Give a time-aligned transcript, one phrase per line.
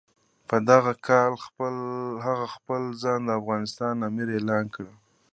[0.47, 1.31] په دغه کال
[2.25, 4.87] هغه خپل ځان د افغانستان امیر اعلان کړ.